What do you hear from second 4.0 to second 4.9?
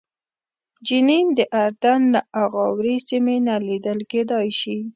کېدای شي.